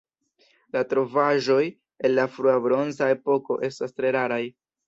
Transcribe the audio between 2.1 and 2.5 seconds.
la